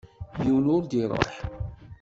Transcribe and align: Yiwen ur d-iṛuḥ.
Yiwen 0.43 0.71
ur 0.75 0.81
d-iṛuḥ. 0.83 1.31